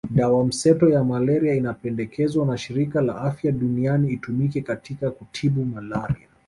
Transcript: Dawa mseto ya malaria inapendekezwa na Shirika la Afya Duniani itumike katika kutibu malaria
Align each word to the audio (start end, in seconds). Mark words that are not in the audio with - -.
Dawa 0.09 0.45
mseto 0.45 0.89
ya 0.89 1.03
malaria 1.03 1.53
inapendekezwa 1.55 2.45
na 2.45 2.57
Shirika 2.57 3.01
la 3.01 3.15
Afya 3.21 3.51
Duniani 3.51 4.09
itumike 4.11 4.61
katika 4.61 5.11
kutibu 5.11 5.65
malaria 5.65 6.27